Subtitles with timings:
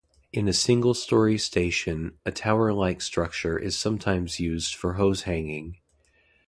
[0.33, 5.77] In a single story station, a tower-like structure is sometimes used for hose hanging.